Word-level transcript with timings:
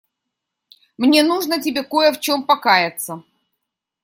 Мне 0.97 1.21
нужно 1.21 1.61
тебе 1.61 1.83
кое 1.83 2.11
в 2.11 2.19
чём 2.19 2.41
покаяться. 2.41 3.23